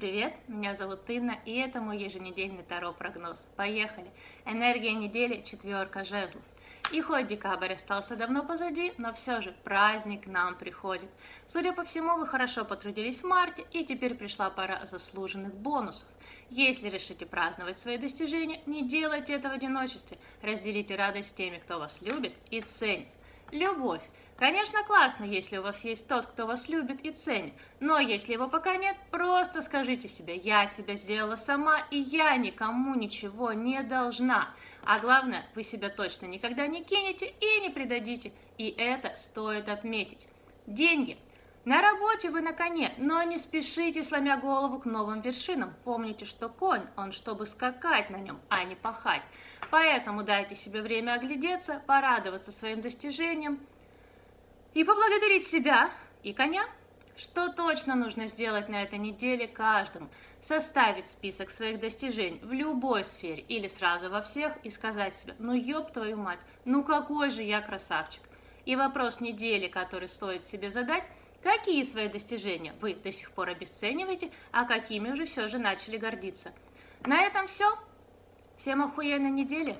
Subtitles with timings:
[0.00, 3.46] Привет, меня зовут Инна, и это мой еженедельный Таро-прогноз.
[3.54, 4.10] Поехали!
[4.46, 6.42] Энергия недели– четверка жезлов.
[6.90, 11.10] И хоть декабрь остался давно позади, но все же праздник к нам приходит.
[11.46, 16.08] Судя по всему, вы хорошо потрудились в марте, и теперь пришла пора заслуженных бонусов.
[16.48, 20.16] Если решите праздновать свои достижения, не делайте это в одиночестве.
[20.40, 23.08] Разделите радость теми, кто вас любит и ценит.
[23.50, 24.02] Любовь
[24.40, 28.48] Конечно, классно, если у вас есть тот, кто вас любит и ценит, но если его
[28.48, 34.48] пока нет, просто скажите себе, я себя сделала сама, и я никому ничего не должна.
[34.82, 40.26] А главное, вы себя точно никогда не кинете и не предадите, и это стоит отметить.
[40.66, 41.18] Деньги.
[41.66, 45.74] На работе вы на коне, но не спешите, сломя голову к новым вершинам.
[45.84, 49.20] Помните, что конь, он чтобы скакать на нем, а не пахать.
[49.70, 53.60] Поэтому дайте себе время оглядеться, порадоваться своим достижениям,
[54.74, 55.90] и поблагодарить себя
[56.22, 56.64] и коня.
[57.16, 60.08] Что точно нужно сделать на этой неделе каждому?
[60.40, 65.52] Составить список своих достижений в любой сфере или сразу во всех и сказать себе, ну
[65.52, 68.22] ёб твою мать, ну какой же я красавчик.
[68.64, 71.04] И вопрос недели, который стоит себе задать,
[71.42, 76.52] какие свои достижения вы до сих пор обесцениваете, а какими уже все же начали гордиться.
[77.04, 77.78] На этом все.
[78.56, 79.76] Всем охуенной недели!